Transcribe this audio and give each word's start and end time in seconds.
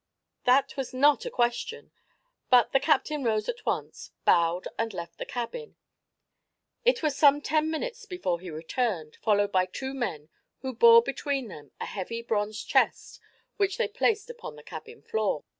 That 0.45 0.75
was 0.77 0.95
not 0.95 1.27
a 1.27 1.29
question, 1.29 1.91
but 2.49 2.71
the 2.71 2.79
captain 2.79 3.23
rose 3.23 3.47
at 3.47 3.63
once, 3.67 4.09
bowed 4.25 4.67
and 4.79 4.91
left 4.95 5.19
the 5.19 5.27
cabin. 5.27 5.75
It 6.83 7.03
was 7.03 7.15
some 7.15 7.39
ten 7.39 7.69
minutes 7.69 8.07
before 8.07 8.39
he 8.39 8.49
returned, 8.49 9.17
followed 9.17 9.51
by 9.51 9.67
two 9.67 9.93
men 9.93 10.29
who 10.61 10.73
bore 10.73 11.03
between 11.03 11.49
them 11.49 11.71
a 11.79 11.85
heavy 11.85 12.23
bronze 12.23 12.63
chest 12.63 13.19
which 13.57 13.77
they 13.77 13.87
placed 13.87 14.27
upon 14.31 14.55
the 14.55 14.63
cabin 14.63 15.03
floor. 15.03 15.43